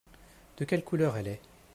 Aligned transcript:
De 0.57 0.65
quelle 0.65 0.83
couleur 0.83 1.15
elle 1.15 1.27
est? 1.27 1.41